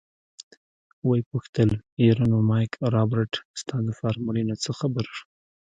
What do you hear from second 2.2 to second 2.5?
نو